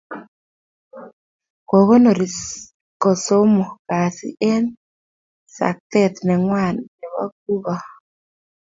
Kokonori 1.69 2.27
kosomok 3.01 3.71
kasit 3.89 4.35
eng 4.51 4.67
suktet 5.55 6.13
nengwai 6.27 6.75
nebo 6.99 7.23
kuko 7.43 7.75